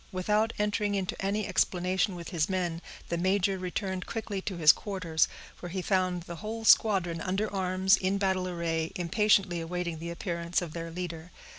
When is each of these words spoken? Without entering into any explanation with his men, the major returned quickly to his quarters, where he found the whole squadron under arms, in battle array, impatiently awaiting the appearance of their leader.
Without 0.11 0.51
entering 0.57 0.95
into 0.95 1.15
any 1.23 1.45
explanation 1.45 2.15
with 2.15 2.29
his 2.29 2.49
men, 2.49 2.81
the 3.09 3.19
major 3.19 3.59
returned 3.59 4.07
quickly 4.07 4.41
to 4.41 4.57
his 4.57 4.73
quarters, 4.73 5.27
where 5.59 5.69
he 5.69 5.83
found 5.83 6.23
the 6.23 6.37
whole 6.37 6.65
squadron 6.65 7.21
under 7.21 7.53
arms, 7.53 7.97
in 7.97 8.17
battle 8.17 8.47
array, 8.47 8.91
impatiently 8.95 9.61
awaiting 9.61 9.99
the 9.99 10.09
appearance 10.09 10.59
of 10.59 10.73
their 10.73 10.89
leader. 10.89 11.29